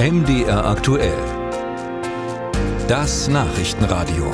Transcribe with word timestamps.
MDR 0.00 0.64
aktuell. 0.64 1.18
Das 2.86 3.26
Nachrichtenradio. 3.26 4.30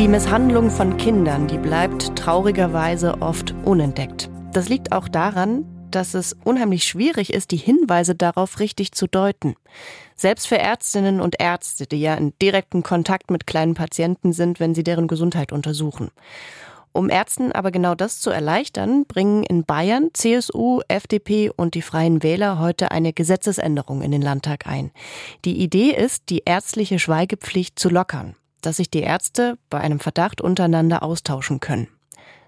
Die 0.00 0.08
Misshandlung 0.08 0.68
von 0.68 0.96
Kindern, 0.96 1.46
die 1.46 1.58
bleibt 1.58 2.16
traurigerweise 2.16 3.22
oft 3.22 3.54
unentdeckt. 3.64 4.30
Das 4.52 4.68
liegt 4.68 4.90
auch 4.90 5.06
daran, 5.06 5.64
dass 5.92 6.14
es 6.14 6.36
unheimlich 6.42 6.82
schwierig 6.82 7.32
ist, 7.32 7.52
die 7.52 7.56
Hinweise 7.56 8.16
darauf 8.16 8.58
richtig 8.58 8.90
zu 8.90 9.06
deuten. 9.06 9.54
Selbst 10.16 10.48
für 10.48 10.58
Ärztinnen 10.58 11.20
und 11.20 11.36
Ärzte, 11.40 11.86
die 11.86 12.00
ja 12.00 12.16
in 12.16 12.36
direktem 12.42 12.82
Kontakt 12.82 13.30
mit 13.30 13.46
kleinen 13.46 13.74
Patienten 13.74 14.32
sind, 14.32 14.58
wenn 14.58 14.74
sie 14.74 14.82
deren 14.82 15.06
Gesundheit 15.06 15.52
untersuchen. 15.52 16.10
Um 16.96 17.10
Ärzten 17.10 17.50
aber 17.50 17.72
genau 17.72 17.96
das 17.96 18.20
zu 18.20 18.30
erleichtern, 18.30 19.04
bringen 19.04 19.42
in 19.42 19.64
Bayern 19.64 20.10
CSU, 20.12 20.80
FDP 20.86 21.50
und 21.50 21.74
die 21.74 21.82
Freien 21.82 22.22
Wähler 22.22 22.60
heute 22.60 22.92
eine 22.92 23.12
Gesetzesänderung 23.12 24.00
in 24.00 24.12
den 24.12 24.22
Landtag 24.22 24.68
ein. 24.68 24.92
Die 25.44 25.60
Idee 25.60 25.90
ist, 25.90 26.30
die 26.30 26.42
ärztliche 26.44 27.00
Schweigepflicht 27.00 27.80
zu 27.80 27.88
lockern, 27.88 28.36
dass 28.60 28.76
sich 28.76 28.90
die 28.90 29.00
Ärzte 29.00 29.58
bei 29.70 29.80
einem 29.80 29.98
Verdacht 29.98 30.40
untereinander 30.40 31.02
austauschen 31.02 31.58
können. 31.58 31.88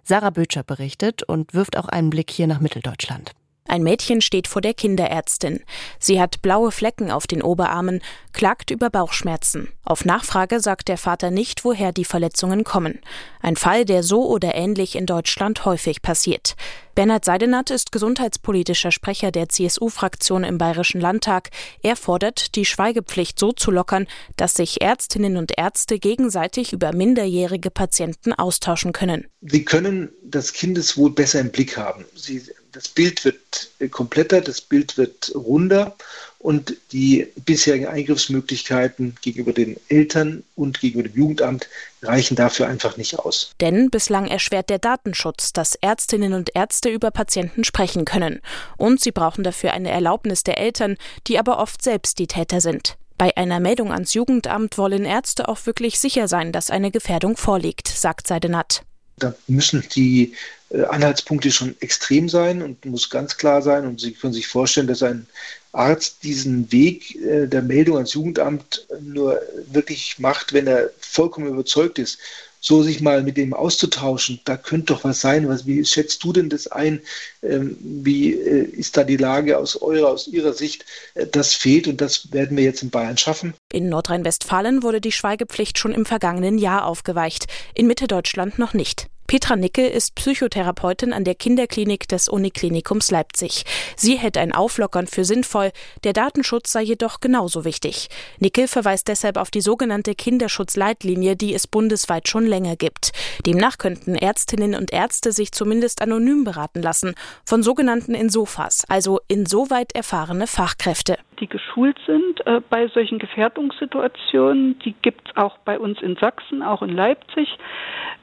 Sarah 0.05 0.31
Bötscher 0.31 0.63
berichtet 0.63 1.25
und 1.25 1.53
wirft 1.53 1.77
auch 1.77 1.89
einen 1.89 2.11
Blick 2.11 2.31
hier 2.31 2.47
nach 2.47 2.61
Mitteldeutschland. 2.61 3.33
Ein 3.69 3.83
Mädchen 3.83 4.21
steht 4.21 4.49
vor 4.49 4.63
der 4.63 4.75
Kinderärztin. 4.75 5.61
Sie 5.99 6.21
hat 6.21 6.43
blaue 6.43 6.71
Flecken 6.71 7.11
auf 7.11 7.27
den 7.27 7.43
Oberarmen, 7.43 8.01
klagt 8.33 8.71
über 8.71 8.91
Bauchschmerzen. 8.91 9.69
Auf 9.85 10.05
Nachfrage 10.05 10.61
sagt 10.61 10.89
der 10.89 10.99
Vater 10.99 11.31
nicht, 11.31 11.65
woher 11.65 11.93
die 11.93 12.05
Verletzungen 12.05 12.65
kommen. 12.65 13.01
Ein 13.41 13.57
Fall, 13.57 13.85
der 13.85 14.03
so 14.03 14.27
oder 14.27 14.55
ähnlich 14.55 14.97
in 14.97 15.07
Deutschland 15.07 15.65
häufig 15.65 16.03
passiert. 16.03 16.57
Bernhard 16.97 17.25
Seidenath 17.25 17.71
ist 17.71 17.93
gesundheitspolitischer 17.93 18.91
Sprecher 18.91 19.31
der 19.31 19.49
CSU-Fraktion 19.49 20.45
im 20.45 20.59
Bayerischen 20.59 21.01
Landtag. 21.01 21.51
Er 21.83 21.95
fordert, 21.95 22.57
die 22.57 22.65
Schweigepflicht 22.65 23.39
so 23.39 23.53
zu 23.53 23.71
lockern, 23.71 24.07
dass 24.37 24.55
sich 24.55 24.81
Ärztinnen 24.81 25.37
und 25.37 25.53
Ärzte 25.59 25.99
gegenseitig 25.99 26.73
über 26.73 26.93
minderjährige 26.95 27.71
Patienten 27.71 28.33
austauschen 28.33 28.93
können. 28.93 29.27
Sie 29.43 29.65
können 29.65 30.11
das 30.25 30.55
Kindeswohl 30.55 31.11
besser 31.11 31.41
im 31.41 31.51
Blick 31.51 31.77
haben. 31.77 32.07
Sie 32.15 32.43
das 32.77 32.89
Bild 32.89 33.25
wird 33.25 33.71
kompletter, 33.91 34.43
das 34.43 34.61
Bild 34.61 34.99
wird 34.99 35.33
runder 35.35 35.97
und 36.39 36.77
die 36.93 37.27
bisherigen 37.47 37.87
Eingriffsmöglichkeiten 37.87 39.17
gegenüber 39.23 39.55
den 39.55 39.81
Eltern 39.89 40.45
und 40.57 40.81
gegenüber 40.81 41.09
dem 41.09 41.17
Jugendamt 41.17 41.69
reichen 42.03 42.37
dafür 42.37 42.69
einfach 42.69 42.99
nicht 42.99 43.19
aus. 43.19 43.55
Denn 43.63 43.89
bislang 43.89 44.27
erschwert 44.27 44.69
der 44.69 44.79
Datenschutz, 44.79 45.55
dass 45.55 45.75
Ärztinnen 45.77 46.35
und 46.35 46.55
Ärzte 46.55 46.91
über 46.91 47.11
Patienten 47.11 47.65
sprechen 47.65 48.05
können. 48.05 48.43
Und 48.77 49.01
sie 49.01 49.11
brauchen 49.11 49.43
dafür 49.43 49.73
eine 49.73 49.91
Erlaubnis 49.91 50.45
der 50.45 50.59
Eltern, 50.59 50.99
die 51.27 51.39
aber 51.39 51.59
oft 51.59 51.83
selbst 51.83 52.19
die 52.19 52.27
Täter 52.27 52.61
sind. 52.61 52.99
Bei 53.17 53.35
einer 53.39 53.59
Meldung 53.59 53.91
ans 53.91 54.13
Jugendamt 54.13 54.77
wollen 54.77 55.07
Ärzte 55.07 55.49
auch 55.49 55.65
wirklich 55.65 55.99
sicher 55.99 56.29
sein, 56.29 56.53
dass 56.53 56.71
eine 56.71 56.91
Gefährdung 56.91 57.39
vorliegt, 57.39 57.89
sagt 57.89 58.27
Seidenat. 58.27 58.83
Da 59.19 59.35
müssen 59.47 59.83
die 59.95 60.35
Anhaltspunkte 60.71 61.53
schon 61.53 61.77
extrem 61.81 62.29
sein 62.29 62.63
und 62.63 62.85
muss 62.85 63.09
ganz 63.09 63.37
klar 63.37 63.63
sein. 63.63 63.87
Und 63.87 64.01
Sie 64.01 64.13
können 64.13 64.33
sich 64.33 64.49
vorstellen, 64.49 64.89
dass 64.89 65.03
ein 65.03 65.27
Arzt 65.73 66.23
diesen 66.23 66.73
Weg 66.73 67.15
äh, 67.17 67.47
der 67.47 67.63
Meldung 67.63 67.97
ans 67.97 68.15
Jugendamt 68.15 68.87
nur 69.01 69.41
wirklich 69.71 70.19
macht, 70.19 70.53
wenn 70.53 70.67
er 70.67 70.91
vollkommen 70.99 71.49
überzeugt 71.49 71.99
ist, 71.99 72.19
so 72.61 72.83
sich 72.83 73.01
mal 73.01 73.23
mit 73.23 73.37
dem 73.37 73.55
auszutauschen. 73.55 74.41
Da 74.45 74.57
könnte 74.57 74.87
doch 74.87 75.05
was 75.05 75.21
sein. 75.21 75.49
Was, 75.49 75.67
wie 75.67 75.85
schätzt 75.85 76.25
du 76.25 76.33
denn 76.33 76.49
das 76.49 76.67
ein? 76.67 77.01
Ähm, 77.43 77.77
wie 77.81 78.33
äh, 78.33 78.65
ist 78.65 78.97
da 78.97 79.05
die 79.05 79.19
Lage 79.19 79.59
aus 79.59 79.81
eurer, 79.81 80.09
aus 80.09 80.27
ihrer 80.27 80.53
Sicht? 80.53 80.85
das 81.33 81.55
fehlt 81.55 81.87
und 81.87 82.01
das 82.01 82.33
werden 82.33 82.57
wir 82.57 82.65
jetzt 82.65 82.83
in 82.83 82.91
Bayern 82.91 83.17
schaffen. 83.19 83.55
In 83.73 83.89
Nordrhein-Westfalen 83.89 84.83
wurde 84.83 85.01
die 85.01 85.13
Schweigepflicht 85.13 85.79
schon 85.79 85.93
im 85.93 86.07
vergangenen 86.07 86.59
Jahr 86.59 86.87
aufgeweicht, 86.87 87.47
in 87.75 87.87
Mitteldeutschland 87.87 88.59
noch 88.59 88.75
nicht. 88.75 89.09
Petra 89.27 89.57
Nicke 89.57 89.85
ist 89.89 90.15
Psychotherapeutin 90.15 91.13
an 91.13 91.25
der 91.25 91.35
Kinderklinik 91.35 92.07
des 92.07 92.29
Uniklinikums 92.29 93.11
Leipzig. 93.11 93.65
Sie 93.97 94.17
hält 94.17 94.39
ein 94.39 94.53
Auflockern 94.53 95.09
für 95.09 95.25
sinnvoll, 95.25 95.73
der 96.05 96.13
Datenschutz 96.13 96.71
sei 96.71 96.83
jedoch 96.83 97.19
genauso 97.19 97.65
wichtig. 97.65 98.09
Nicke 98.39 98.69
verweist 98.69 99.09
deshalb 99.09 99.37
auf 99.37 99.51
die 99.51 99.63
sogenannte 99.63 100.15
Kinderschutzleitlinie, 100.15 101.35
die 101.35 101.55
es 101.55 101.67
bundesweit 101.67 102.29
schon 102.29 102.47
länger 102.47 102.77
gibt. 102.77 103.11
Demnach 103.45 103.79
könnten 103.79 104.15
Ärztinnen 104.15 104.77
und 104.77 104.93
Ärzte 104.93 105.33
sich 105.33 105.51
zumindest 105.51 106.03
anonym 106.03 106.45
beraten 106.45 106.81
lassen 106.81 107.15
von 107.45 107.65
sogenannten 107.65 108.15
Insofas, 108.15 108.85
also 108.87 109.21
insoweit 109.27 109.93
erfahrene 109.93 110.47
Fachkräfte 110.47 111.19
die 111.41 111.49
geschult 111.49 111.99
sind 112.07 112.47
äh, 112.47 112.61
bei 112.69 112.89
solchen 112.89 113.19
Gefährdungssituationen. 113.19 114.79
Die 114.81 114.95
gibt 115.03 115.29
es 115.29 115.37
auch 115.37 115.59
bei 115.59 115.79
uns 115.79 116.01
in 116.03 116.17
Sachsen, 116.17 116.63
auch 116.63 116.83
in 116.83 116.91
Leipzig. 116.91 117.49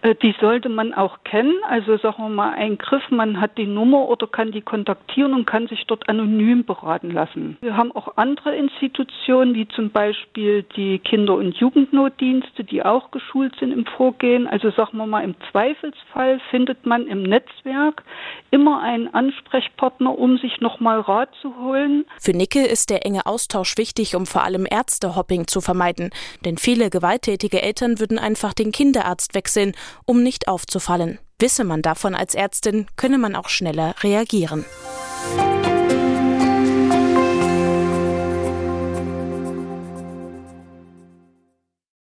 Äh, 0.01 0.16
die 0.16 0.35
sollte 0.40 0.69
man 0.69 0.94
auch 0.94 1.24
kennen. 1.24 1.56
Also 1.68 1.97
sagen 1.97 2.24
wir 2.24 2.29
mal 2.29 2.53
ein 2.53 2.78
Griff, 2.78 3.03
man 3.09 3.40
hat 3.40 3.57
die 3.57 3.66
Nummer 3.66 4.09
oder 4.09 4.28
kann 4.28 4.51
die 4.51 4.62
kontaktieren 4.62 5.34
und 5.34 5.46
kann 5.46 5.68
sich 5.68 5.85
dort 5.88 6.09
anonym 6.09 6.66
beraten 6.66 7.12
lassen. 7.12 7.57
Wir 7.62 7.78
haben 7.78 7.91
auch 7.91 8.18
andere 8.18 8.56
Institutionen, 8.56 9.56
wie 9.56 9.68
zum 9.69 9.91
Beispiel 9.91 10.63
die 10.75 11.00
Kinder- 11.00 11.35
und 11.35 11.56
Jugendnotdienste, 11.56 12.63
die 12.63 12.84
auch 12.84 13.12
geschult 13.12 13.56
sind 13.59 13.72
im 13.72 13.85
Vorgehen. 13.85 14.47
Also 14.47 14.72
sagen 14.72 14.97
wir 14.97 15.06
mal, 15.06 15.24
im 15.24 15.35
Zweifelsfall 15.51 16.40
findet 16.50 16.85
man 16.85 17.07
im 17.07 17.24
Netzwerk 17.24 18.03
immer 18.51 18.81
einen 18.81 19.13
Ansprechpartner, 19.13 20.18
um 20.18 20.38
sich 20.38 20.59
nochmal 20.59 21.00
Rat 21.00 21.30
zu 21.41 21.56
holen. 21.57 22.06
Für 22.19 22.31
Nicke 22.31 22.66
ist 22.66 22.90
der 23.03 23.06
enge 23.06 23.25
Austausch 23.25 23.78
wichtig, 23.78 24.16
um 24.16 24.25
vor 24.25 24.44
allem 24.44 24.66
Ärztehopping 24.69 25.47
zu 25.47 25.62
vermeiden. 25.62 26.09
Denn 26.46 26.58
viele 26.58 26.90
gewalttätige 26.90 27.62
Eltern 27.62 28.00
würden 28.00 28.19
einfach 28.19 28.53
den 28.53 28.72
Kinderarzt 28.72 29.34
wechseln, 29.34 29.74
um 30.06 30.24
nicht 30.24 30.47
aufzufallen. 30.47 31.19
Wisse 31.40 31.63
man 31.63 31.81
davon 31.81 32.16
als 32.16 32.36
Ärztin, 32.36 32.88
könne 32.96 33.18
man 33.18 33.36
auch 33.36 33.50
schneller 33.50 33.96
reagieren. 34.02 34.66